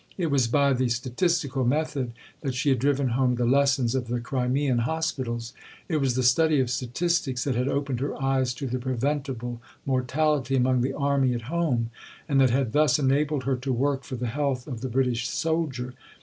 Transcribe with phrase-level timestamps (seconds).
[0.17, 4.19] It was by the statistical method that she had driven home the lessons of the
[4.19, 5.53] Crimean hospitals.
[5.87, 10.55] It was the study of statistics that had opened her eyes to the preventable mortality
[10.55, 11.91] among the Army at home,
[12.27, 15.93] and that had thus enabled her to work for the health of the British soldier.